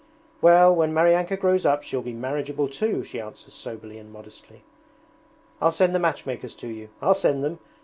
'Well, 0.41 0.75
when 0.75 0.95
Maryanka 0.95 1.37
grows 1.37 1.63
up 1.63 1.83
she'll 1.83 2.01
be 2.01 2.11
marriageable 2.15 2.67
too,' 2.67 3.03
she 3.03 3.21
answers 3.21 3.53
soberly 3.53 3.99
and 3.99 4.11
modestly. 4.11 4.63
'I'll 5.61 5.69
send 5.71 5.93
the 5.93 5.99
matchmakers 5.99 6.55
to 6.55 6.69
you 6.69 6.89
I'll 7.03 7.13
send 7.13 7.43
them! 7.43 7.59